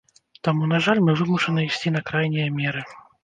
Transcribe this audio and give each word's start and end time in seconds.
Таму, 0.45 0.69
на 0.71 0.79
жаль, 0.85 1.01
мы 1.09 1.15
вымушаныя 1.19 1.69
ісці 1.71 1.93
на 1.97 2.01
крайнія 2.09 2.47
меры. 2.59 2.81